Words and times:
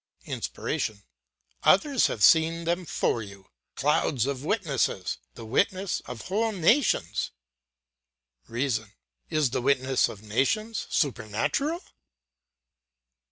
"INSPIRATION: 0.25 1.03
Others 1.61 2.07
have 2.07 2.23
seen 2.23 2.63
them 2.63 2.85
for 2.87 3.21
you. 3.21 3.51
Clouds 3.75 4.25
of 4.25 4.43
witnesses 4.43 5.19
the 5.35 5.45
witness 5.45 5.99
of 6.07 6.21
whole 6.23 6.51
nations.... 6.51 7.29
"REASON: 8.47 8.93
Is 9.29 9.51
the 9.51 9.61
witness 9.61 10.09
of 10.09 10.23
nations 10.23 10.87
supernatural? 10.89 11.83